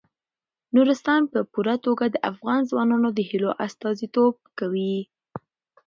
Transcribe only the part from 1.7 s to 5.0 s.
توګه د افغان ځوانانو د هیلو استازیتوب کوي.